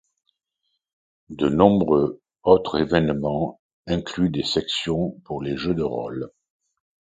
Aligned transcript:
De 1.29 1.47
nombreux 1.47 2.23
autres 2.41 2.79
événements 2.79 3.61
incluent 3.85 4.31
des 4.31 4.41
sections 4.41 5.21
pour 5.25 5.43
les 5.43 5.55
Jeux 5.57 5.75
de 5.75 5.83
rôle. 5.83 6.31